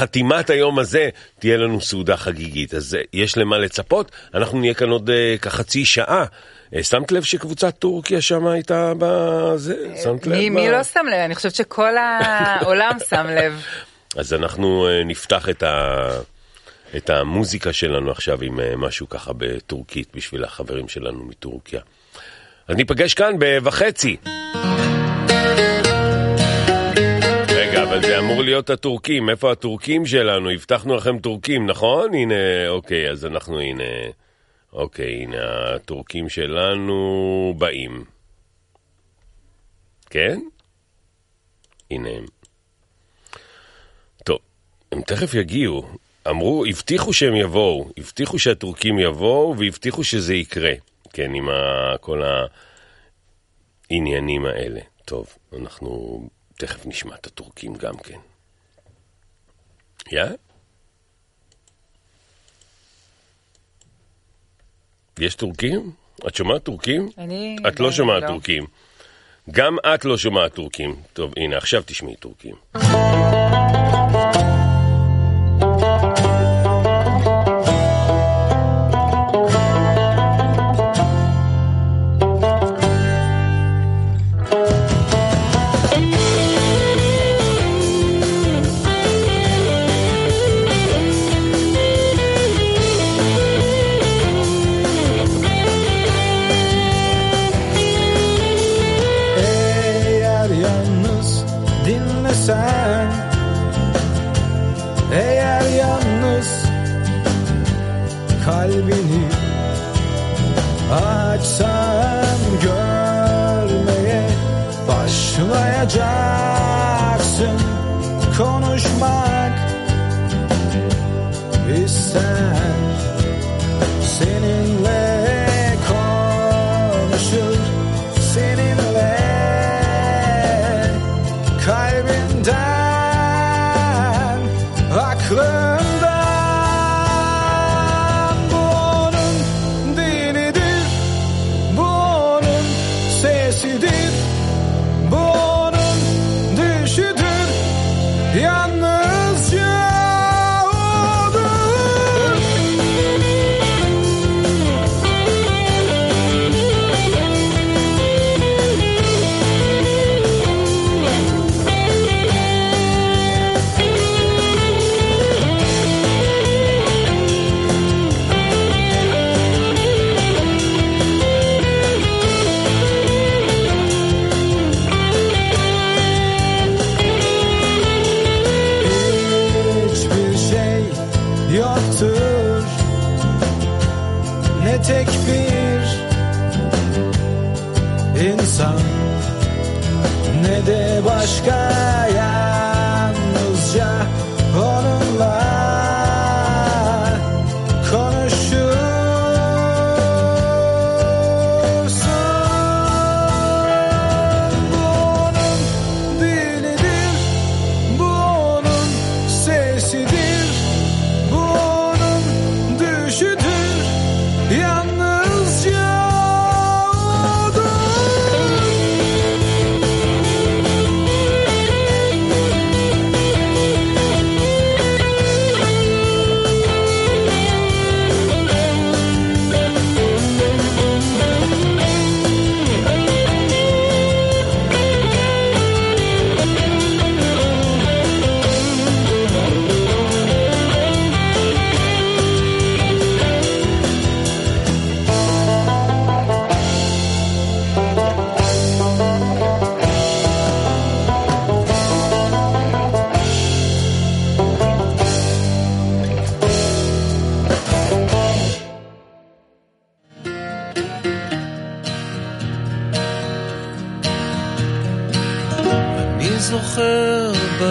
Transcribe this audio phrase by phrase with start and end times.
[0.00, 1.08] חתימת היום הזה
[1.38, 5.10] תהיה לנו סעודה חגיגית, אז יש למה לצפות, אנחנו נהיה כאן עוד
[5.42, 6.24] כחצי שעה.
[6.82, 9.74] שמת לב שקבוצת טורקיה שם הייתה בזה?
[10.02, 10.48] שמת לב?
[10.48, 11.18] מי לא שם לב?
[11.18, 13.62] אני חושבת שכל העולם שם לב.
[14.16, 16.08] אז אנחנו נפתח את, ה...
[16.96, 21.80] את המוזיקה שלנו עכשיו עם משהו ככה בטורקית בשביל החברים שלנו מטורקיה.
[22.68, 24.16] אז ניפגש כאן בחצי.
[27.96, 29.30] אבל זה אמור להיות הטורקים.
[29.30, 30.50] איפה הטורקים שלנו?
[30.50, 32.14] הבטחנו לכם טורקים, נכון?
[32.14, 33.84] הנה, אוקיי, אז אנחנו, הנה...
[34.72, 38.04] אוקיי, הנה, הטורקים שלנו באים.
[40.10, 40.40] כן?
[41.90, 42.24] הנה הם.
[44.24, 44.38] טוב,
[44.92, 45.88] הם תכף יגיעו.
[46.28, 50.72] אמרו, הבטיחו שהם יבואו, הבטיחו שהטורקים יבואו והבטיחו שזה יקרה.
[51.12, 51.94] כן, עם ה...
[52.00, 52.22] כל
[53.90, 54.80] העניינים האלה.
[55.04, 56.20] טוב, אנחנו
[56.58, 58.18] תכף נשמע את הטורקים גם כן.
[60.12, 60.24] יא?
[65.18, 65.92] יש טורקים?
[66.26, 67.08] את שומעת טורקים?
[67.18, 67.56] אני...
[67.68, 68.66] את לא שומעת טורקים.
[69.50, 70.96] גם את לא שומעת טורקים.
[71.12, 72.54] טוב, הנה, עכשיו תשמעי טורקים.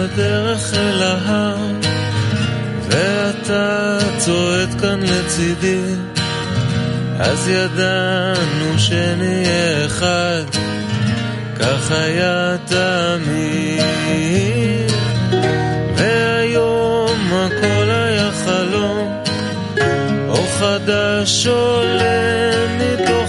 [0.06, 1.58] בדרך אל ההר,
[2.88, 5.94] ואתה צועד כאן לצידי,
[7.18, 10.42] אז ידענו שנהיה אחד,
[11.60, 13.86] כך היה תמיד.
[15.96, 19.22] והיום הכל היה חלום,
[20.28, 23.25] אור חדש עולה מתוך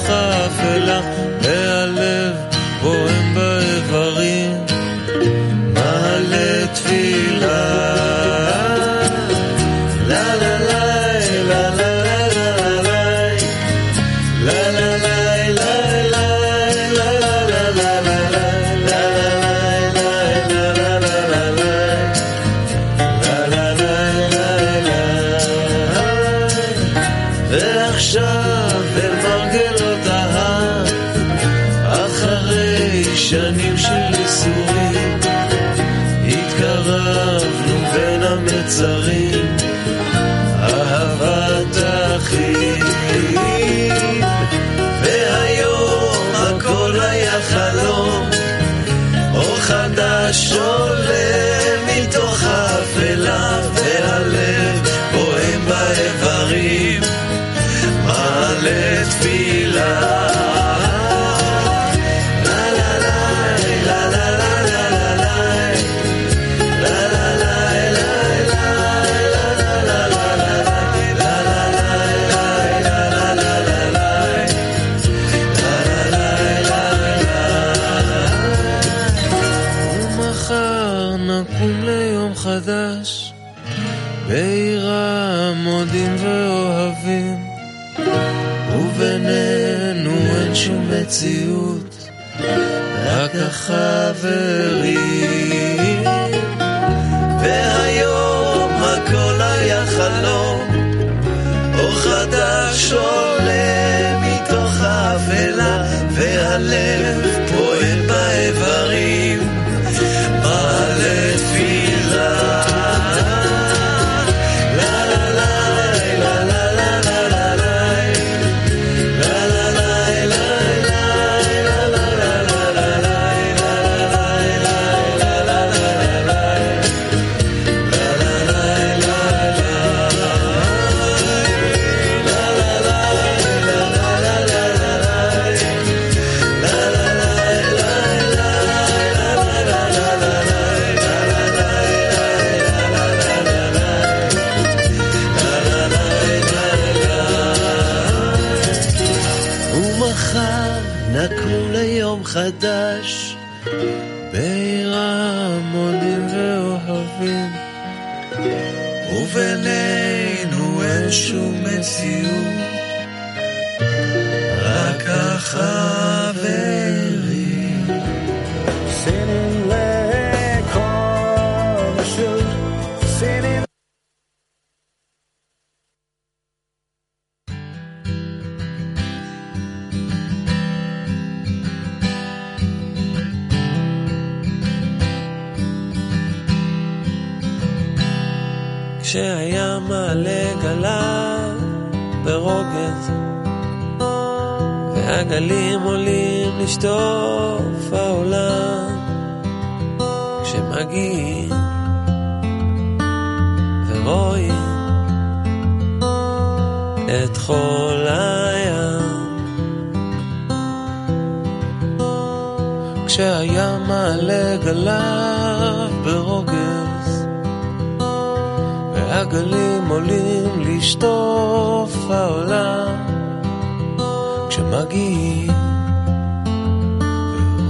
[224.57, 225.51] כשמגיעים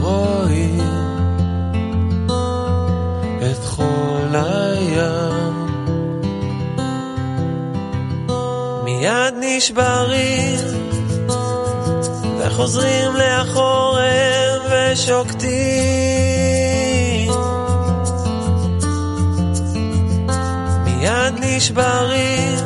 [0.02, 0.80] ורואים
[3.52, 5.68] את חול הים.
[8.84, 10.60] מיד נשברים
[12.40, 15.58] וחוזרים לאחור הם ושוקטים.
[20.86, 22.58] מיד נשברים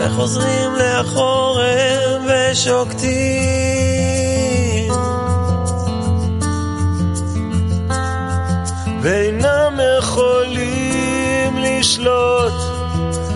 [0.00, 1.60] וחוזרים לאחור
[2.50, 3.08] ושוקטים
[9.02, 12.52] ואינם יכולים לשלוט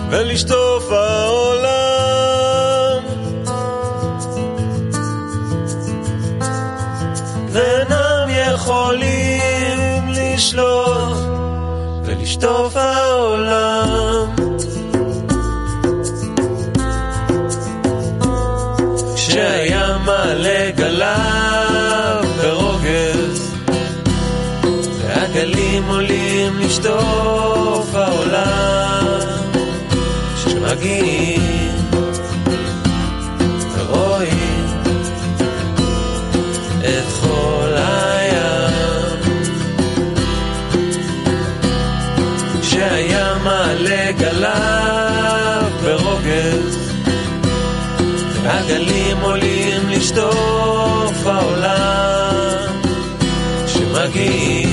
[0.09, 1.73] ולשטוף העולם.
[7.51, 11.17] ואינם יכולים לשלוט
[12.05, 13.72] ולשטוף העולם.
[25.73, 29.19] הגלים עולים לשטוף העולם
[30.35, 31.75] כשמגיעים
[33.77, 34.65] ורואים
[36.79, 39.19] את חול הים.
[42.61, 46.77] כשהים מעלה גליו ברוגז
[48.45, 52.33] הגלים עולים לשטוף העולם
[53.67, 54.72] שמגיעים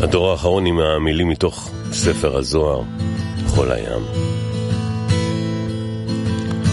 [0.00, 2.82] הדור האחרון עם המילים מתוך ספר הזוהר,
[3.46, 4.02] חול הים.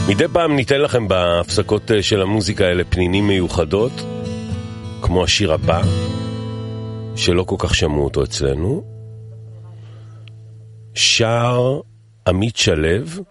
[0.10, 3.92] מדי פעם ניתן לכם בהפסקות אה, של המוזיקה האלה פנינים מיוחדות,
[5.01, 5.82] כמו השיר הבא,
[7.15, 8.84] שלא כל כך שמעו אותו אצלנו.
[10.96, 11.80] שר
[12.27, 13.24] עמית שלו,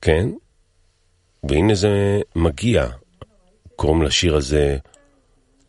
[0.00, 0.28] כן,
[1.48, 2.86] והנה זה מגיע,
[3.76, 4.76] קוראים לשיר הזה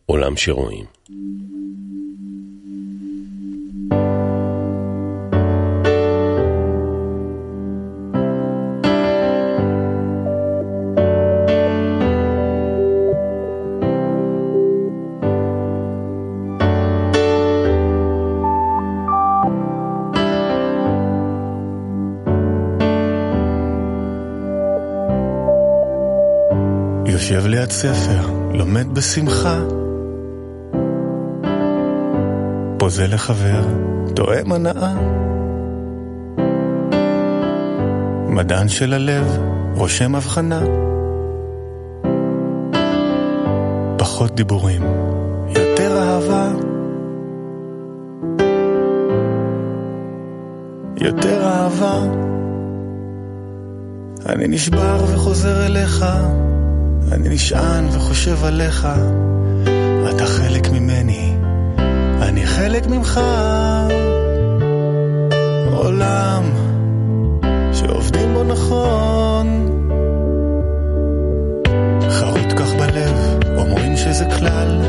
[0.05, 0.86] עולם שרואים.
[28.89, 29.60] לומד בשמחה.
[32.77, 33.63] פוזה לחבר,
[34.15, 34.93] תואם הנאה.
[38.29, 39.39] מדען של הלב,
[39.75, 40.62] רושם הבחנה.
[43.98, 44.81] פחות דיבורים,
[45.55, 46.51] יותר אהבה.
[50.98, 52.00] יותר אהבה.
[54.25, 56.05] אני נשבר וחוזר אליך.
[57.12, 58.88] אני נשען וחושב עליך,
[60.10, 61.36] אתה חלק ממני,
[62.22, 63.20] אני חלק ממך.
[65.72, 66.44] עולם
[67.74, 69.70] שעובדים בו נכון,
[72.10, 74.82] חרוט כך בלב, אומרים שזה כלל.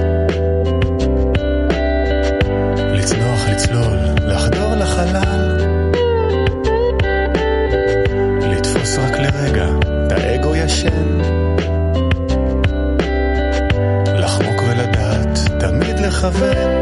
[16.19, 16.78] תמיד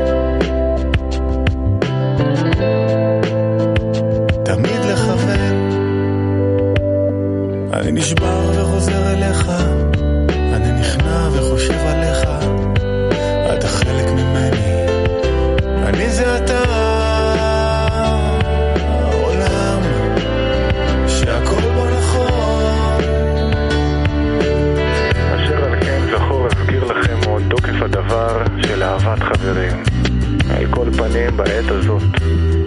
[30.99, 32.03] פנים בעת הזאת,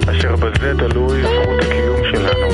[0.10, 2.48] אשר בזה תלוי זכות הקיום שלנו.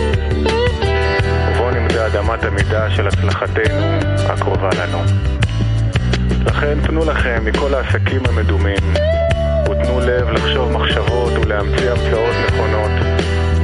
[1.51, 3.84] ובו נמדד אמת המידה של הצלחתנו
[4.29, 5.03] הקרובה לנו.
[6.46, 8.93] לכן תנו לכם מכל העסקים המדומים,
[9.63, 12.91] ותנו לב לחשוב מחשבות ולהמציא המצאות נכונות,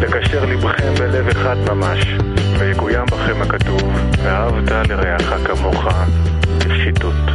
[0.02, 2.06] לקשר לבכם בלב אחד ממש,
[2.60, 5.86] ויקוים בכם הכתוב, ואהבת לרעך כמוך,
[6.58, 7.33] בפשיטות.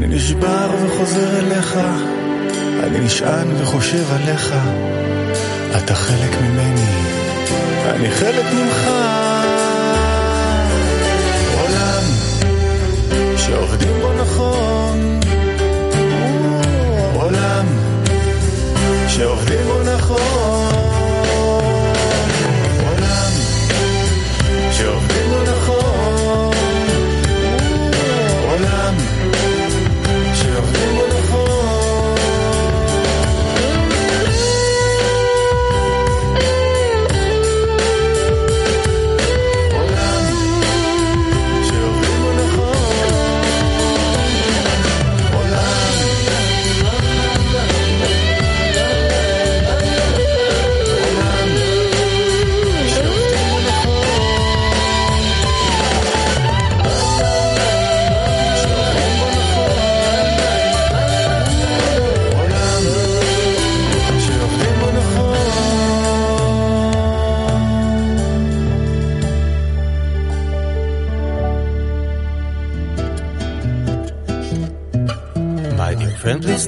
[0.00, 1.78] אני נשבר וחוזר אליך,
[2.82, 4.54] אני נשען וחושב עליך.
[5.76, 6.84] אתה חלק ממני,
[7.86, 8.90] אני חלק ממך.
[11.60, 12.02] עולם
[13.36, 15.20] שעובדים בו נכון.
[17.14, 17.66] עולם
[19.08, 20.69] שעובדים בו נכון.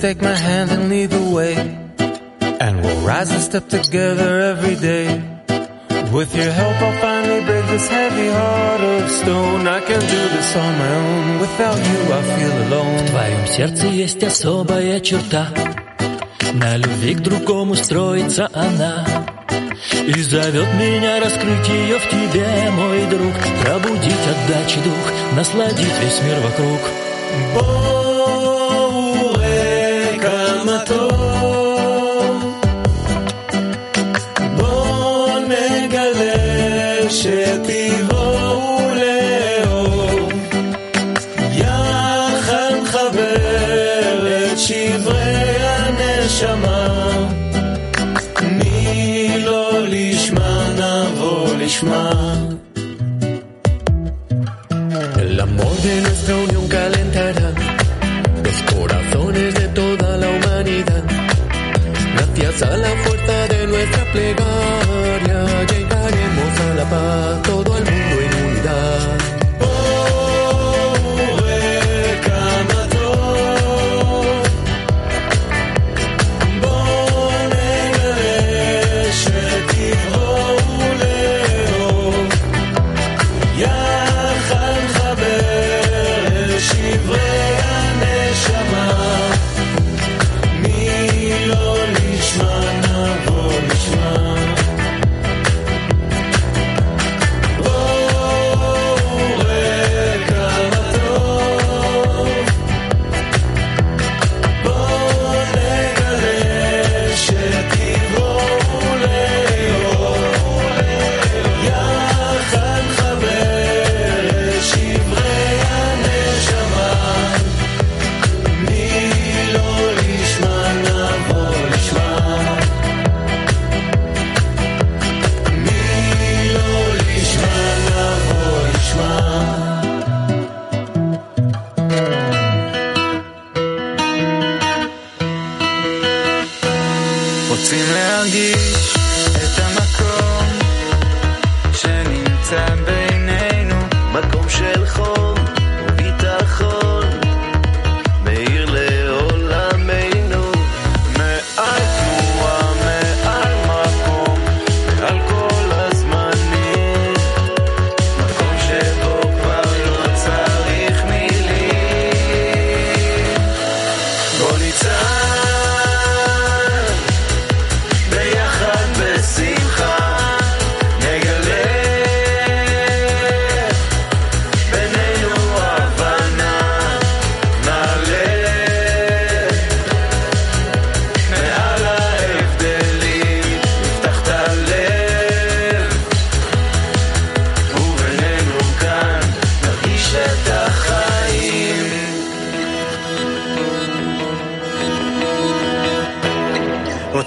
[0.02, 1.54] take my hand and lead the way.
[2.64, 5.06] And we'll rise and step together every day.
[6.16, 9.62] With your help, I'll finally break this heavy heart of stone.
[9.68, 11.40] I can do this on my own.
[11.44, 12.98] Without you, I feel alone.
[12.98, 15.46] В твоем сердце есть особая черта.
[16.52, 19.06] На любви к другому строится она.
[20.04, 25.04] И зовет меня раскрыть ее в тебе, мой друг Пробудить отдачи дух,
[25.36, 26.80] насладить весь мир вокруг
[27.54, 27.91] Бог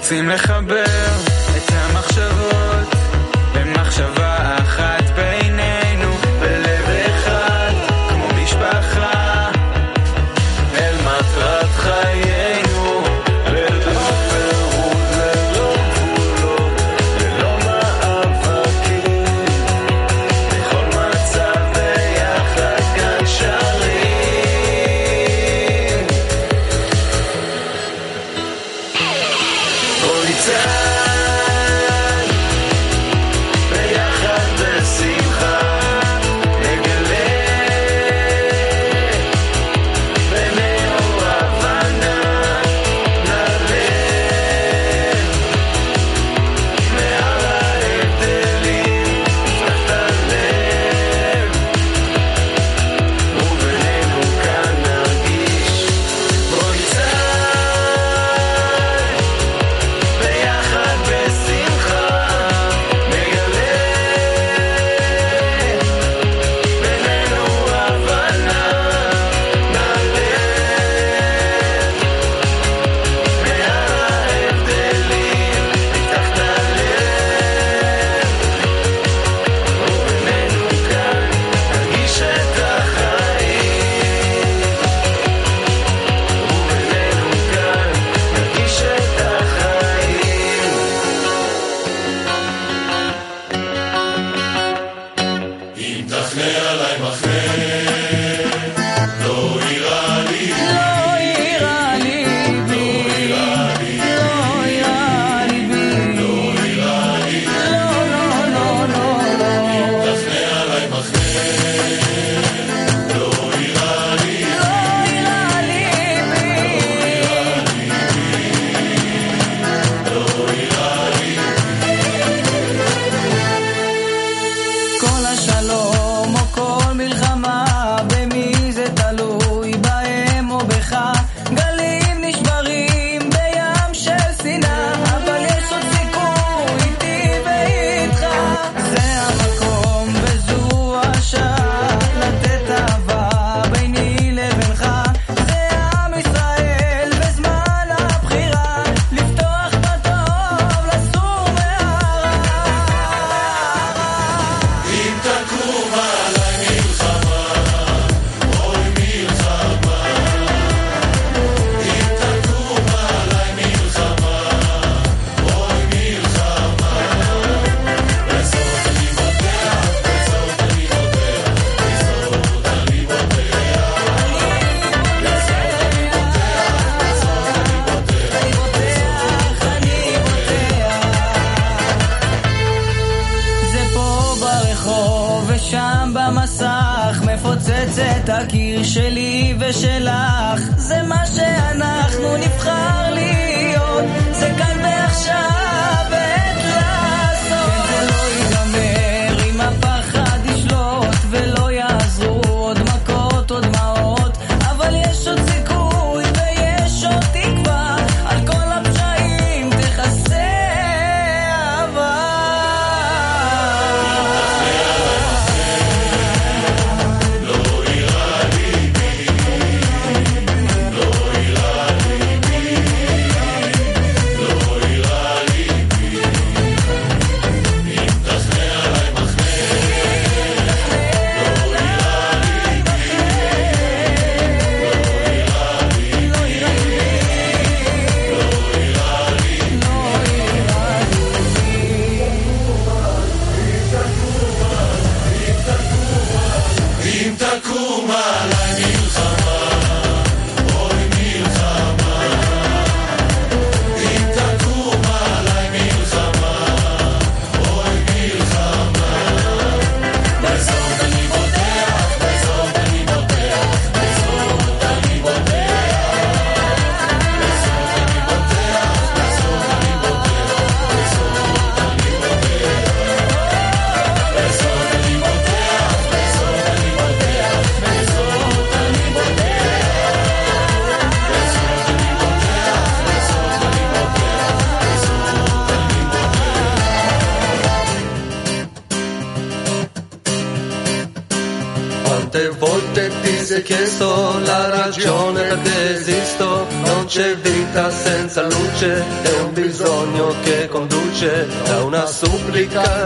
[0.06, 0.85] רוצים לחבר.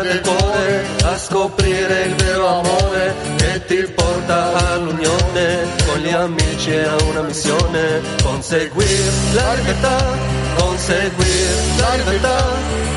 [0.02, 6.96] Del cuore a scoprire il vero amore che ti porta all'unione con gli amici a
[7.04, 9.96] una missione, conseguire la libertà,
[10.56, 12.36] conseguire la libertà,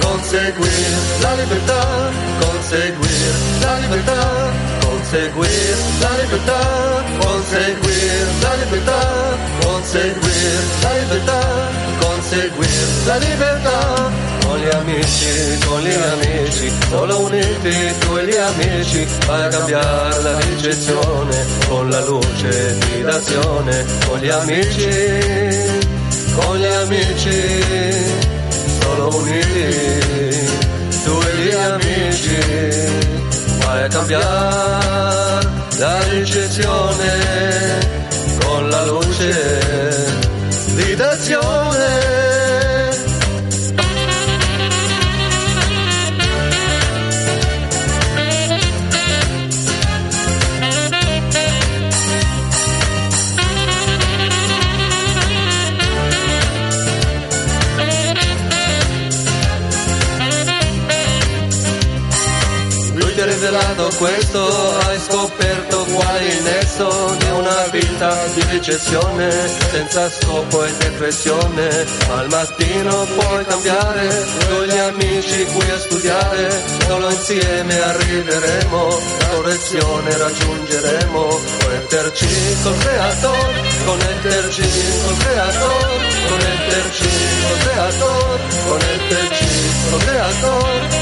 [0.02, 4.72] conseguire la libertà, conseguire la libertà.
[5.14, 6.60] Conseguir la libertà,
[7.20, 9.00] conseguir la libertà,
[9.62, 11.40] conseguir la libertà,
[12.34, 14.12] conseguir la libertà.
[14.46, 20.22] Con gli amici, con gli amici, solo uniti tu e gli amici, vai a cambiare
[20.22, 23.86] la ricezione con la luce di d'azione.
[24.08, 24.90] Con gli amici,
[26.36, 28.06] con gli amici,
[28.82, 30.62] solo uniti
[31.04, 32.38] tu e gli amici
[33.60, 37.10] vai a cambiare la ricezione
[38.40, 40.22] con la luce
[40.76, 42.13] di d'azione.
[63.54, 69.30] Rivelato questo, hai scoperto qual è il nesso di una vita di ricezione,
[69.70, 71.86] senza scopo e depressione.
[72.10, 80.18] Al mattino puoi cambiare, con gli amici qui a studiare, solo insieme arriveremo, la correzione
[80.18, 81.40] raggiungeremo.
[81.62, 84.64] Connetterci col creatore, connetterci
[85.06, 85.94] col creatore,
[86.28, 87.10] connetterci
[87.48, 89.46] col creatore, connetterci
[89.92, 90.93] col creatore,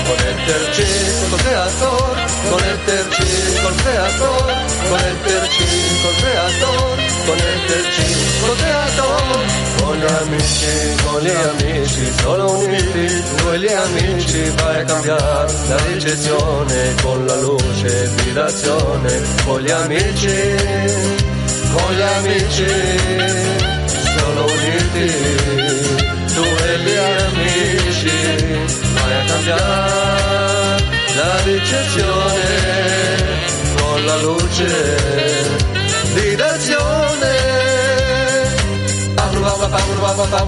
[0.51, 0.83] connetterci
[1.29, 4.55] col creatore, connetterci col creatore,
[4.89, 5.65] connetterci
[6.01, 8.03] col creatore, connetterci
[8.41, 9.59] col creatore.
[9.81, 15.77] Con gli amici, con gli amici, solo uniti, e gli amici vai a cambiare la
[15.85, 19.21] ricezione con la luce di d'azione.
[19.45, 20.55] Con gli amici,
[21.73, 22.65] con gli amici,
[24.17, 25.13] solo uniti,
[26.33, 28.11] tu e gli amici
[28.93, 30.30] vai a cambiare
[31.21, 32.43] la ricezione
[33.77, 34.71] con la luce
[36.15, 37.33] di d'azione.
[39.13, 40.41] Ba ba ba ba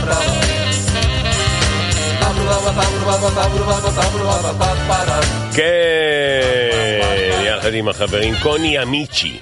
[0.07, 0.46] Bye.
[5.55, 9.39] כן, יחד עם החברים, קוני אמיצ'י,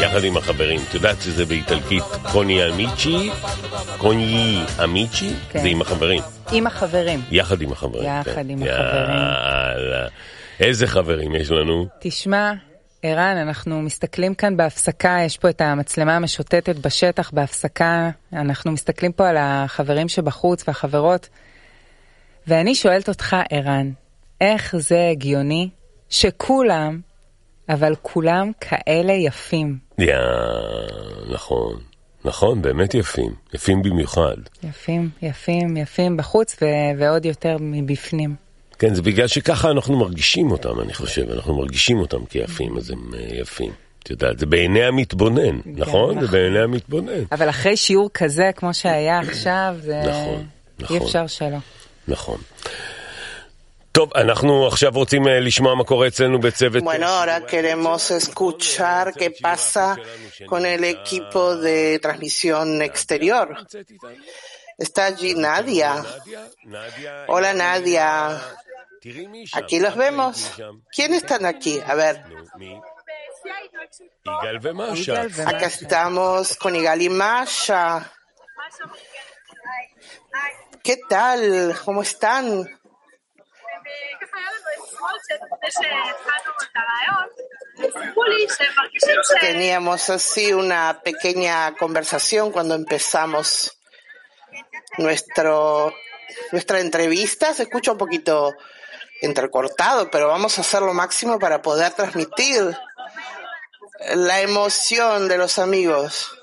[0.00, 3.30] יחד עם החברים, את יודעת שזה באיטלקית קוני אמיצ'י,
[3.98, 5.62] קוני אמיצ'י, כן.
[5.62, 7.22] זה עם החברים, עם החברים.
[7.30, 8.04] יחד עם החברים.
[8.04, 8.50] יחד כן.
[8.50, 9.18] עם החברים.
[9.18, 10.08] יאללה,
[10.60, 11.86] איזה חברים יש לנו?
[12.00, 12.52] תשמע,
[13.02, 19.28] ערן, אנחנו מסתכלים כאן בהפסקה, יש פה את המצלמה המשוטטת בשטח בהפסקה, אנחנו מסתכלים פה
[19.28, 21.28] על החברים שבחוץ והחברות,
[22.46, 23.90] ואני שואלת אותך, ערן,
[24.40, 25.68] איך זה הגיוני
[26.10, 27.00] שכולם,
[27.68, 29.78] אבל כולם כאלה יפים?
[29.98, 30.14] יא,
[31.30, 31.78] נכון,
[32.24, 34.36] נכון, באמת יפים, יפים במיוחד.
[34.62, 38.34] יפים, יפים, יפים בחוץ ו- ועוד יותר מבפנים.
[38.78, 42.98] כן, זה בגלל שככה אנחנו מרגישים אותם, אני חושב, אנחנו מרגישים אותם כיפים, אז הם
[43.14, 43.72] אה, יפים.
[44.02, 46.14] את יודעת, זה בעיני המתבונן, נכון?
[46.14, 46.38] זה נכון.
[46.38, 47.22] בעיני המתבונן.
[47.32, 50.02] אבל אחרי שיעור כזה, כמו שהיה עכשיו, זה...
[50.06, 50.46] נכון,
[50.78, 50.96] נכון.
[50.96, 51.58] אי אפשר שלא.
[52.11, 52.41] נכון.
[53.91, 56.83] טוב, אנחנו עכשיו רוצים אה, לשמוע מה קורה אצלנו בצוות...
[56.83, 59.97] Bueno, ahora queremos escuchar qué pasa
[60.45, 63.47] con el equipo de transmisión exterior.
[64.77, 65.91] Está allí Nadia.
[67.27, 68.39] Hola Nadia.
[69.53, 70.35] Aquí los vemos.
[70.95, 71.75] ¿Quiénes están aquí?
[71.91, 72.15] A ver,
[74.27, 75.13] יגאל ומשה.
[75.13, 75.49] יגאל ומשה.
[75.49, 78.11] acá estamos con Igali Masha.
[80.82, 81.78] ¿Qué tal?
[81.84, 82.68] ¿Cómo están?
[89.40, 93.78] Teníamos así una pequeña conversación cuando empezamos
[94.98, 95.94] nuestro,
[96.50, 97.54] nuestra entrevista.
[97.54, 98.52] Se escucha un poquito
[99.20, 102.76] entrecortado, pero vamos a hacer lo máximo para poder transmitir
[104.14, 106.36] la emoción de los amigos.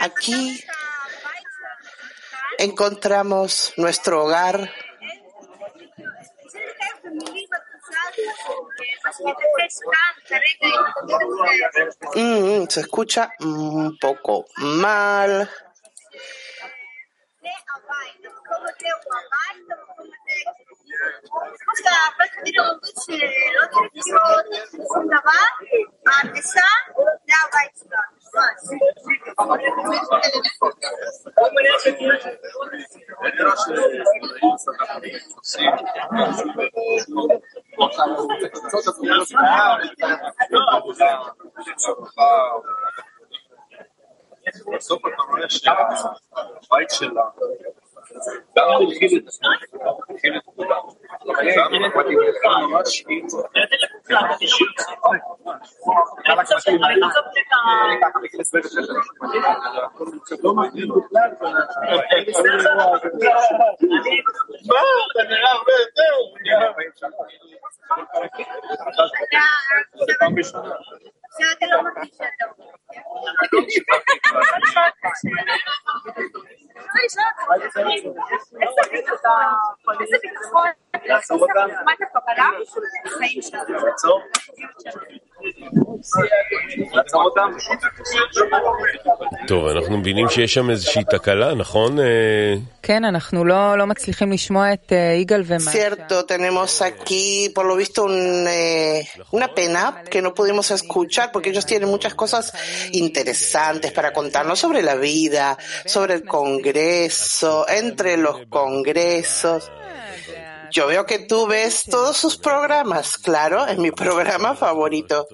[0.00, 0.62] Aquí
[2.58, 4.70] encontramos nuestro hogar,
[12.14, 15.48] Mm, se escucha un poco mal.
[44.76, 47.22] בסוף אתה רואה שהבית שלה
[48.56, 49.26] גם מכיל
[64.68, 64.80] מה?
[65.10, 66.14] אתה נראה הרבה יותר.
[71.38, 72.44] שאתה לא מרגיש שאתה
[80.00, 80.68] איזה ביטחון,
[81.04, 82.48] לעצור אותם, מה אתה קבלה?
[86.92, 87.50] לעצור אותם?
[89.49, 91.99] טוב, אנחנו מבינים שיש שם איזושהי תקלה, נכון?
[91.99, 92.05] אה,
[92.83, 95.71] כן, אנחנו לא, לא מצליחים לשמוע את אה, יגאל ומשה.
[95.71, 101.49] Cierto, tenemos aquí por lo visto un, eh, una pena que no pudimos escuchar porque
[101.49, 102.53] ellos tienen muchas cosas
[102.91, 109.71] interesantes para contarnos sobre la vida, sobre el Congreso, entre los congresos.
[110.71, 115.27] Yo veo que tú ves todos sus programas, claro, es mi programa favorito.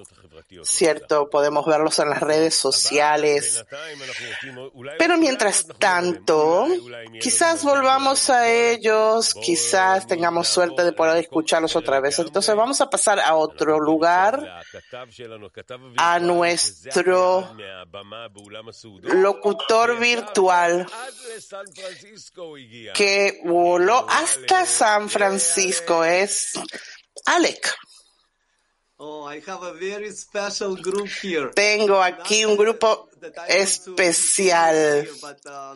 [0.63, 3.65] Cierto, podemos verlos en las redes sociales.
[4.97, 6.67] Pero mientras tanto,
[7.19, 12.19] quizás volvamos a ellos, quizás tengamos suerte de poder escucharlos otra vez.
[12.19, 14.63] Entonces vamos a pasar a otro lugar,
[15.97, 17.53] a nuestro
[19.03, 20.87] locutor virtual
[22.93, 26.05] que voló hasta San Francisco.
[26.05, 26.53] Es
[27.25, 27.75] Alec.
[28.99, 31.51] Oh, I have a very special group here.
[31.53, 33.07] Tengo aquí un grupo
[33.47, 35.07] especial.
[35.07, 35.75] Uh,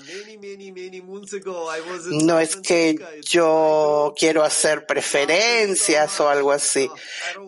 [2.12, 6.90] No es que yo quiero hacer preferencias o algo así,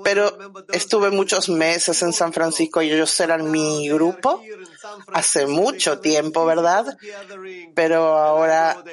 [0.04, 0.38] pero
[0.72, 4.44] estuve muchos meses en San Francisco y ellos eran mi grupo
[5.14, 6.98] hace mucho tiempo, ¿verdad?
[7.76, 8.84] Pero ahora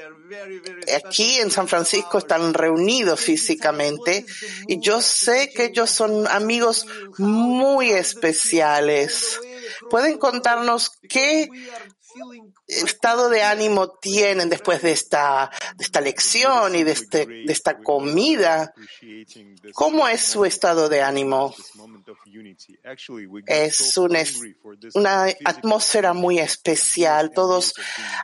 [0.95, 4.25] aquí en San Francisco están reunidos físicamente
[4.69, 6.87] y yo sé que ellos son amigos
[7.19, 9.41] muy especiales.
[9.89, 11.49] ¿Pueden contarnos qué
[12.71, 18.73] estado de ánimo tienen después de esta, esta lección y de, este, de esta comida?
[19.75, 21.55] ¿Cómo es su estado de ánimo?
[23.47, 24.41] Es un es-
[24.95, 27.33] una atmósfera muy especial.
[27.35, 27.75] Todos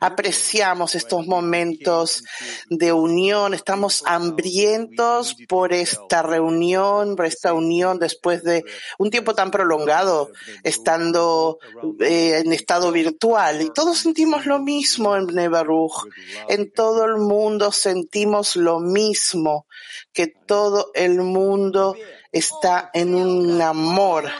[0.01, 2.23] apreciamos estos momentos
[2.71, 3.55] de unión.
[3.55, 8.65] Estamos hambrientos por esta reunión, por esta unión después de
[8.99, 10.31] un tiempo tan prolongado,
[10.63, 11.59] estando
[12.01, 13.63] eh, en estado virtual.
[13.63, 16.09] Y todos sentimos lo mismo en Nebaruch.
[16.49, 19.67] En todo el mundo sentimos lo mismo,
[20.13, 21.97] que todo el mundo
[22.31, 24.31] está en un amor.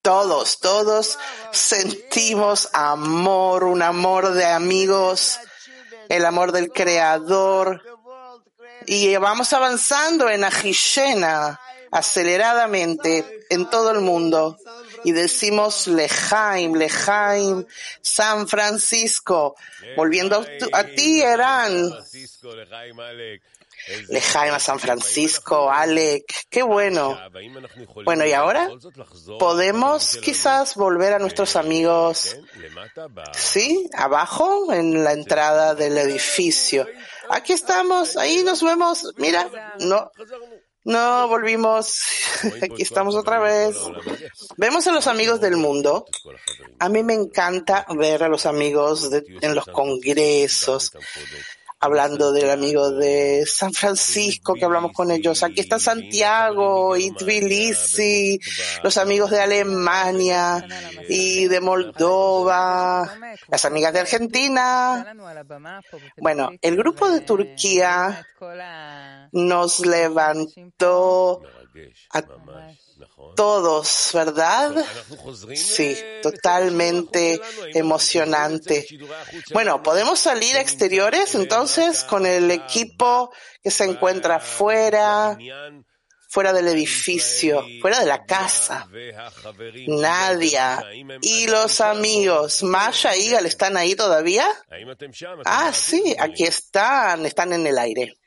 [0.00, 1.18] Todos, todos
[1.50, 5.40] sentimos amor, un amor de amigos,
[6.08, 7.82] el amor del Creador.
[8.86, 14.56] Y vamos avanzando en Ajishena, aceleradamente, en todo el mundo
[15.06, 17.64] y decimos Lejaim, Lejaim,
[18.02, 19.54] San Francisco.
[19.96, 21.94] Volviendo a, a ti, Herán.
[24.08, 27.16] Lejaim a San Francisco, Alec, qué bueno.
[28.04, 28.68] Bueno, y ahora
[29.38, 32.36] podemos quizás volver a nuestros amigos,
[33.32, 33.88] ¿sí?
[33.94, 36.84] Abajo, en la entrada del edificio.
[37.30, 40.10] Aquí estamos, ahí nos vemos, mira, no,
[40.86, 42.00] no volvimos.
[42.62, 43.76] Aquí estamos otra vez.
[44.56, 46.06] Vemos a los amigos del mundo.
[46.78, 50.92] A mí me encanta ver a los amigos de- en los congresos,
[51.78, 55.42] hablando del amigo de San Francisco, que hablamos con ellos.
[55.42, 58.38] Aquí está Santiago y Tbilisi,
[58.82, 60.66] los amigos de Alemania
[61.08, 63.10] y de Moldova,
[63.48, 65.14] las amigas de Argentina.
[66.16, 68.26] Bueno, el grupo de Turquía
[69.32, 71.42] nos levantó
[72.10, 72.22] a
[73.34, 74.84] todos, ¿verdad?
[75.54, 77.40] Sí, totalmente
[77.74, 78.86] emocionante.
[79.52, 85.36] Bueno, ¿podemos salir a exteriores entonces con el equipo que se encuentra fuera?
[86.28, 88.86] fuera del edificio, fuera de la casa.
[89.86, 90.84] Nadia
[91.22, 94.46] y los amigos, Masha y Igal, ¿están ahí todavía?
[95.46, 98.18] Ah, sí, aquí están, están en el aire.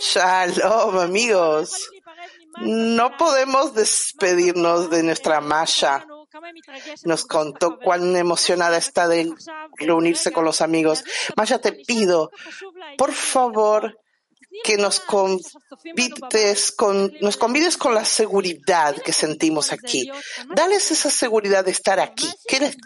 [0.00, 1.90] Shalom, amigos.
[2.60, 6.06] No podemos despedirnos de nuestra Masha.
[7.04, 9.32] Nos contó cuán emocionada está de
[9.76, 11.04] reunirse con los amigos.
[11.36, 12.30] Masha, te pido,
[12.96, 13.98] por favor,
[14.64, 20.10] que nos convides con, nos convides con la seguridad que sentimos aquí.
[20.54, 22.28] Dales esa seguridad de estar aquí.
[22.46, 22.76] ¿Qué le,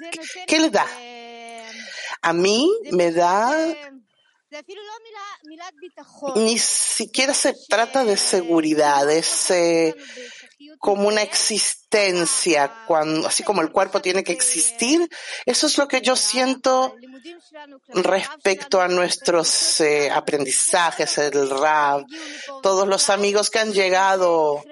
[0.47, 0.87] qué le da?
[2.23, 3.53] A mí me da
[6.37, 9.95] ni siquiera se trata de seguridad, es eh,
[10.79, 15.09] como una existencia, cuando, así como el cuerpo tiene que existir.
[15.47, 16.97] Eso es lo que yo siento
[17.89, 22.07] respecto a nuestros eh, aprendizajes, el rap,
[22.63, 24.63] todos los amigos que han llegado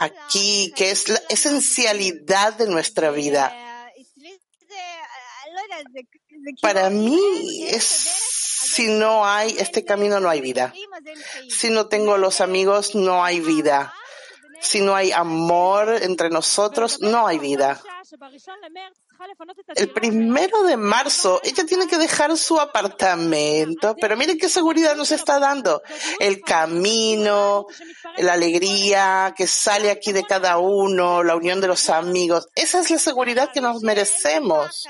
[0.00, 3.54] aquí, que es la esencialidad de nuestra vida.
[6.60, 7.20] Para mí
[7.68, 8.31] es
[8.72, 10.72] si no hay este camino no hay vida.
[11.50, 13.92] Si no tengo los amigos no hay vida.
[14.60, 17.82] Si no hay amor entre nosotros no hay vida.
[19.74, 25.12] El primero de marzo ella tiene que dejar su apartamento, pero miren qué seguridad nos
[25.12, 25.82] está dando.
[26.18, 27.66] El camino,
[28.16, 32.48] la alegría que sale aquí de cada uno, la unión de los amigos.
[32.54, 34.88] Esa es la seguridad que nos merecemos.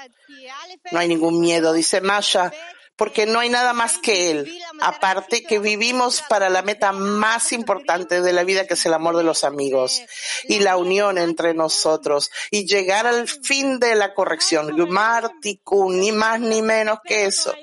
[0.93, 2.53] No hay ningún miedo, dice Masha
[2.97, 4.63] porque no hay nada más que Él.
[4.81, 9.17] Aparte que vivimos para la meta más importante de la vida, que es el amor
[9.17, 10.03] de los amigos
[10.45, 14.77] y la unión entre nosotros y llegar al fin de la corrección.
[14.77, 17.55] Ni más ni menos que eso.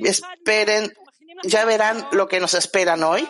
[0.00, 0.92] Esperen,
[1.44, 3.28] ya verán lo que nos esperan hoy.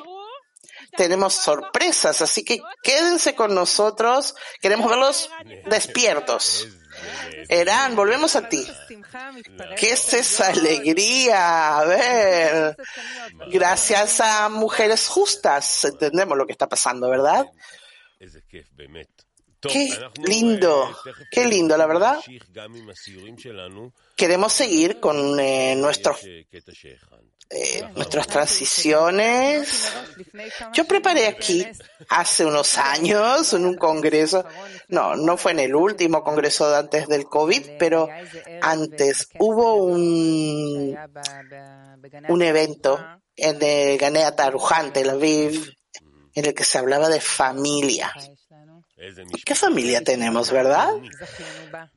[0.97, 4.35] Tenemos sorpresas, así que quédense con nosotros.
[4.61, 5.29] Queremos verlos
[5.67, 6.69] despiertos.
[7.49, 8.67] Erán, volvemos a ti.
[9.77, 11.79] ¿Qué es esa alegría?
[11.79, 12.77] A ver,
[13.51, 17.47] gracias a mujeres justas entendemos lo que está pasando, ¿verdad?
[19.69, 19.91] Qué
[20.27, 20.97] lindo,
[21.31, 22.19] qué lindo, la verdad.
[24.17, 29.93] Queremos seguir con eh, nuestros, eh, nuestras transiciones.
[30.73, 31.67] Yo preparé aquí
[32.09, 34.45] hace unos años en un congreso,
[34.89, 38.09] no, no fue en el último congreso de antes del COVID, pero
[38.63, 40.97] antes hubo un,
[42.29, 43.05] un evento
[43.37, 45.75] en el Ganea Taruján, Tel Aviv,
[46.35, 48.13] en el que se hablaba de familia.
[49.45, 50.91] ¿Qué familia tenemos, verdad?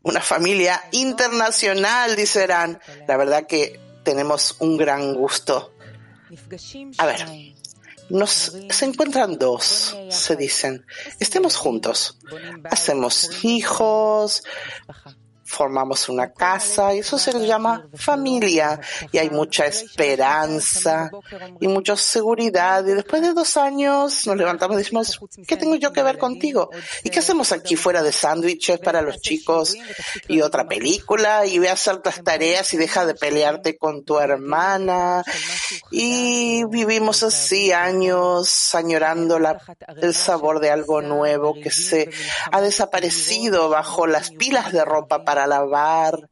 [0.01, 2.79] Una familia internacional, dicerán.
[3.07, 5.73] La verdad que tenemos un gran gusto.
[6.97, 7.25] A ver,
[8.09, 10.85] nos, se encuentran dos, se dicen,
[11.19, 12.17] estemos juntos,
[12.69, 14.43] hacemos hijos,
[15.47, 18.79] formamos una casa y eso se le llama familia.
[19.11, 21.09] Y hay mucha esperanza
[21.59, 22.85] y mucha seguridad.
[22.85, 26.69] Y después de dos años nos levantamos y decimos, ¿qué tengo yo que ver contigo?
[27.03, 29.75] ¿Y qué hacemos aquí fuera de sándwiches para los chicos
[30.27, 31.45] y otra película?
[31.45, 35.23] Y ve a hacer las tareas y deja de pelearte con tu hermana.
[35.91, 39.61] Y vivimos así años añorando la-
[40.01, 42.09] el sabor de algo nuevo que se
[42.51, 46.27] ha desaparecido bajo las pilas de ropa para lavar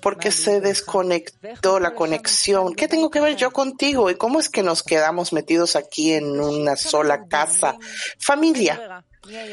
[0.00, 2.74] porque se desconectó la conexión.
[2.74, 4.10] ¿Qué tengo que ver yo contigo?
[4.10, 7.76] ¿Y cómo es que nos quedamos metidos aquí en una sola casa?
[8.18, 9.04] Familia.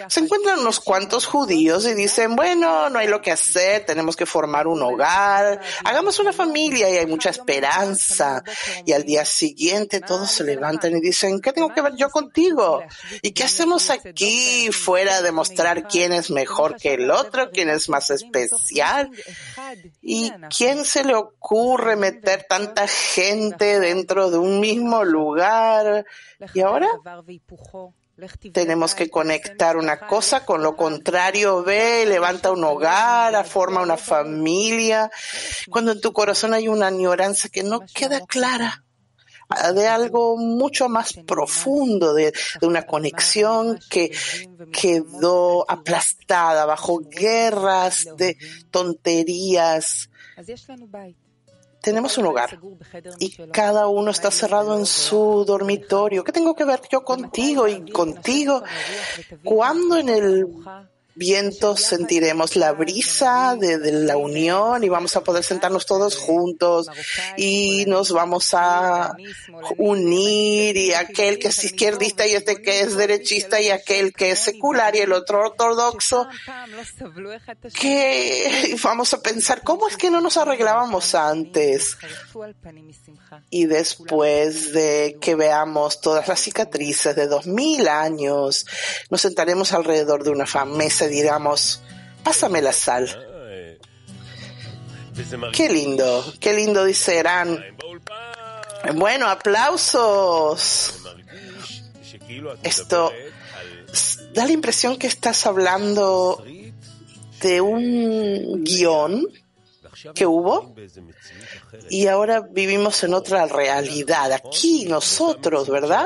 [0.08, 4.26] Se encuentran unos cuantos judíos y dicen, bueno, no hay lo que hacer, tenemos que
[4.26, 8.44] formar un hogar, hagamos una familia y hay mucha esperanza.
[8.86, 12.84] Y al día siguiente todos se levantan y dicen, ¿qué tengo que ver yo contigo?
[13.22, 17.90] ¿Y qué hacemos aquí fuera de mostrar quién es mejor que el otro, quién es
[17.90, 19.10] más especial?
[20.02, 26.06] ¿Y quién se le ocurre meter tanta gente dentro de un mismo lugar?
[26.54, 26.90] Y ahora
[28.54, 31.64] tenemos que conectar una cosa con lo contrario.
[31.64, 35.10] Ve, levanta un hogar, forma una familia.
[35.70, 38.84] Cuando en tu corazón hay una añoranza que no queda clara
[39.76, 44.12] de algo mucho más profundo, de, de una conexión que
[44.72, 48.38] quedó aplastada bajo guerras de
[48.72, 50.10] tonterías.
[51.84, 52.58] Tenemos un hogar
[53.20, 56.24] y cada uno está cerrado en su dormitorio.
[56.24, 58.64] ¿Qué tengo que ver yo contigo y contigo?
[59.44, 60.48] ¿Cuándo en el
[61.16, 66.88] viento sentiremos la brisa de, la unión y vamos a poder sentarnos todos juntos
[67.38, 69.16] y nos vamos a
[69.78, 74.40] unir y aquel que es izquierdista y este que es derechista y aquel que es
[74.40, 76.28] secular y el otro ortodoxo
[77.80, 81.98] que vamos a pensar cómo es que no nos arreglábamos antes
[83.50, 88.66] y después de que veamos todas las cicatrices de dos mil años
[89.10, 91.82] nos sentaremos alrededor de una mesa digamos,
[92.24, 93.08] pásame la sal.
[95.52, 97.64] Qué lindo, qué lindo dice Eran.
[98.96, 100.94] Bueno, aplausos.
[102.64, 103.12] Esto
[104.34, 106.44] da la impresión que estás hablando
[107.42, 109.28] de un guion
[110.16, 110.76] que hubo
[111.90, 114.32] y ahora vivimos en otra realidad.
[114.32, 116.06] Aquí nosotros, ¿verdad?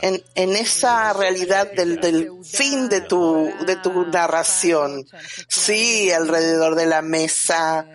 [0.00, 5.04] En, en esa realidad del, del, fin de tu, de tu narración.
[5.48, 7.86] Sí, alrededor de la mesa,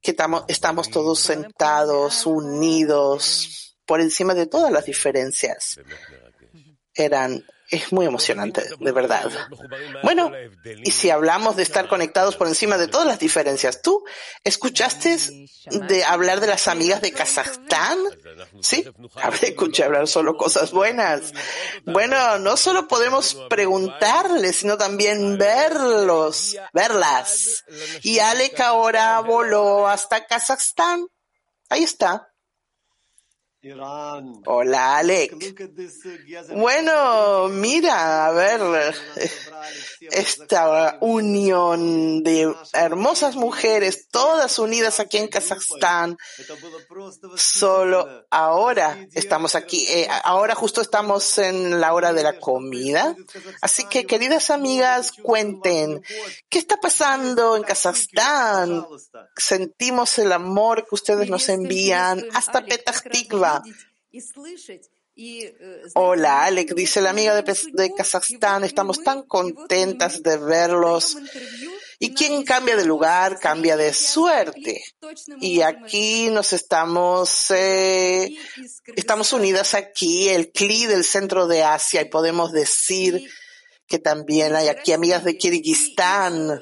[0.00, 0.16] que
[0.48, 5.78] estamos todos sentados, unidos, por encima de todas las diferencias.
[6.94, 9.30] Eran es muy emocionante, de verdad.
[10.02, 10.32] Bueno,
[10.82, 14.04] y si hablamos de estar conectados por encima de todas las diferencias, ¿tú
[14.42, 15.16] escuchaste
[15.70, 17.98] de hablar de las amigas de Kazajstán?
[18.60, 18.84] Sí,
[19.42, 21.32] escuché hablar solo cosas buenas.
[21.84, 27.64] Bueno, no solo podemos preguntarles, sino también verlos, verlas.
[28.02, 31.06] Y Alec ahora voló hasta Kazajstán.
[31.70, 32.33] Ahí está.
[34.46, 35.54] Hola, Alex.
[36.54, 38.60] Bueno, mira, a ver,
[39.16, 39.30] eh,
[40.10, 46.18] esta unión de hermosas mujeres, todas unidas aquí en Kazajstán.
[47.36, 53.16] Solo ahora estamos aquí, eh, ahora justo estamos en la hora de la comida.
[53.62, 56.02] Así que, queridas amigas, cuenten,
[56.50, 58.86] ¿qué está pasando en Kazajstán?
[59.36, 63.53] Sentimos el amor que ustedes nos envían hasta Petajtikva.
[65.94, 66.44] Hola.
[66.44, 71.16] Alec, dice la amiga de, Kazajstán, estamos tan contentas de verlos.
[72.00, 74.82] Y quien cambia de lugar, cambia de suerte.
[75.40, 78.36] Y aquí nos estamos, eh,
[78.96, 83.30] estamos unidas aquí, el CLI del centro de Asia, y podemos decir
[83.86, 86.60] que también hay aquí amigas de Kirguistán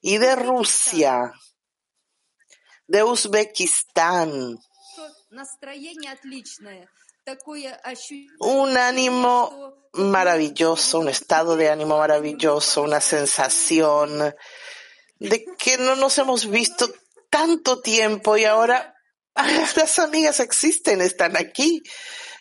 [0.00, 1.32] y de Rusia,
[2.86, 4.58] de Uzbekistán
[8.40, 14.34] un ánimo maravilloso, un estado de ánimo maravilloso, una sensación
[15.18, 16.92] de que no nos hemos visto
[17.30, 18.94] tanto tiempo y ahora
[19.76, 21.82] las amigas existen, están aquí.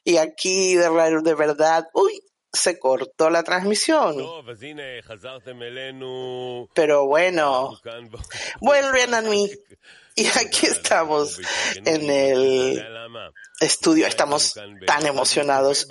[0.03, 0.89] Y aquí de,
[1.23, 2.21] de verdad, uy,
[2.51, 4.17] se cortó la transmisión.
[6.73, 7.79] Pero bueno,
[8.59, 9.49] vuelven a mí.
[10.15, 11.39] Y aquí estamos
[11.85, 12.83] en el
[13.59, 14.55] estudio, estamos
[14.85, 15.87] tan emocionados.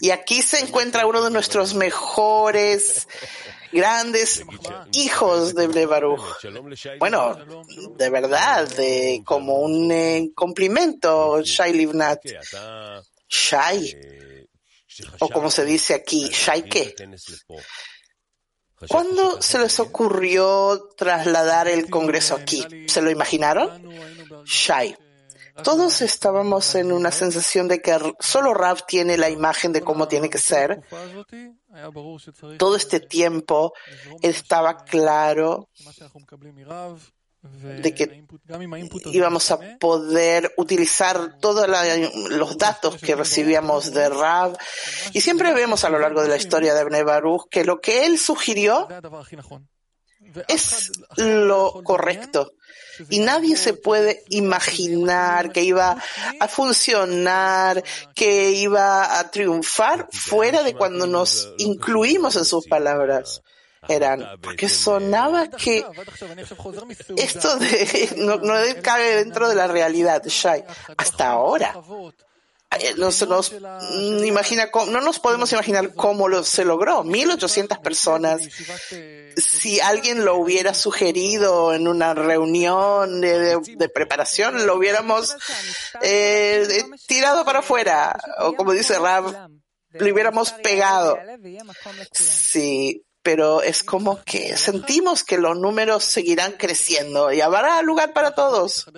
[0.00, 3.06] Y aquí se encuentra uno de nuestros mejores,
[3.72, 4.42] grandes
[4.92, 6.20] hijos de Blebaruch.
[6.98, 7.38] Bueno,
[7.96, 12.20] de verdad, de, como un eh, complimento, Shai Livnat.
[13.28, 13.96] Shai,
[15.20, 16.68] o como se dice aquí, Shai.
[18.88, 22.64] ¿Cuándo se les ocurrió trasladar el Congreso aquí?
[22.86, 23.88] ¿Se lo imaginaron?
[24.44, 24.96] Shai.
[25.62, 30.30] Todos estábamos en una sensación de que solo Rav tiene la imagen de cómo tiene
[30.30, 30.82] que ser.
[32.58, 33.74] Todo este tiempo
[34.22, 35.68] estaba claro
[37.42, 38.24] de que
[39.12, 41.66] íbamos a poder utilizar todos
[42.30, 44.56] los datos que recibíamos de Rav.
[45.12, 48.04] Y siempre vemos a lo largo de la historia de Bnei Baruch que lo que
[48.04, 48.88] él sugirió
[50.48, 52.52] es lo correcto.
[53.08, 55.96] Y nadie se puede imaginar que iba
[56.38, 57.82] a funcionar,
[58.14, 63.42] que iba a triunfar fuera de cuando nos incluimos en sus palabras.
[63.88, 65.84] Eran, porque sonaba que
[67.16, 70.64] esto de, no, no cabe dentro de la realidad, Shai.
[70.96, 71.74] Hasta ahora.
[72.78, 77.02] Eh, nos mm, imagina no nos podemos imaginar cómo lo, se logró.
[77.02, 78.42] 1800 personas.
[79.36, 85.34] Si alguien lo hubiera sugerido en una reunión de, de- de preparación, lo hubiéramos
[86.02, 88.16] eh, eh, tirado para afuera.
[88.38, 89.50] O como dice Rab,
[89.92, 91.18] lo hubiéramos pegado.
[92.12, 98.34] Sí, pero es como que sentimos que los números seguirán creciendo y habrá lugar para
[98.34, 98.90] todos.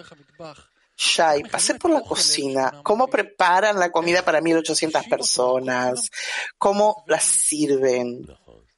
[0.96, 2.80] Shai, pasé por la cocina.
[2.82, 6.10] ¿Cómo preparan la comida para 1800 personas?
[6.56, 8.26] ¿Cómo la sirven?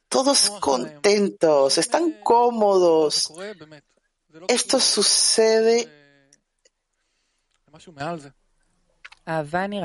[0.08, 3.32] Todos contentos, están cómodos.
[4.48, 5.88] Esto sucede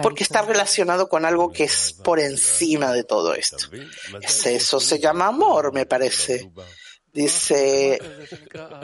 [0.01, 3.57] porque está relacionado con algo que es por encima de todo esto.
[4.21, 6.51] Es eso se llama amor, me parece.
[7.11, 7.99] Dice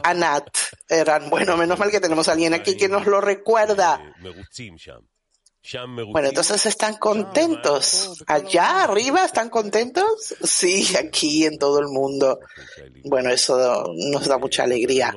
[0.03, 0.49] Anat,
[0.89, 4.01] eran, bueno, menos mal que tenemos a alguien aquí que nos lo recuerda.
[6.11, 8.23] Bueno, entonces están contentos.
[8.27, 10.35] Allá arriba están contentos.
[10.43, 12.39] Sí, aquí en todo el mundo.
[13.03, 15.13] Bueno, eso nos da mucha alegría.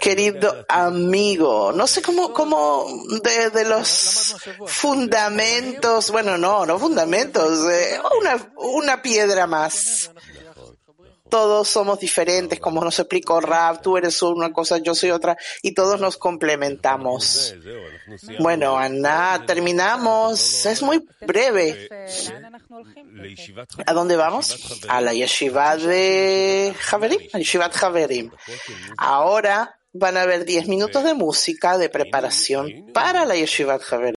[0.00, 2.86] Querido amigo, no sé cómo, cómo
[3.52, 4.36] de, los
[4.66, 10.10] fundamentos, bueno, no, no fundamentos, eh, una, una piedra más
[11.28, 15.72] todos somos diferentes, como nos explicó Rab, tú eres una cosa, yo soy otra, y
[15.72, 17.54] todos nos complementamos.
[18.38, 20.66] Bueno, Ana, terminamos.
[20.66, 21.88] Es muy breve.
[23.86, 24.84] ¿A dónde vamos?
[24.88, 28.30] A la yeshiva de Haverim.
[28.96, 34.04] Ahora van a haber 10 minutos de música de preparación para la yeshiva de Haverim.